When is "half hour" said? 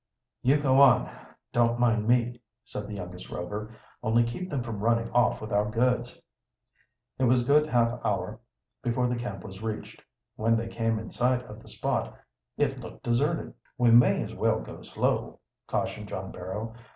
7.69-8.39